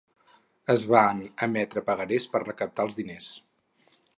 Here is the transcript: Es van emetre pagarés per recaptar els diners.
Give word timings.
Es 0.73 0.85
van 0.93 1.19
emetre 1.47 1.83
pagarés 1.91 2.27
per 2.33 2.45
recaptar 2.47 2.89
els 2.89 2.99
diners. 3.03 3.29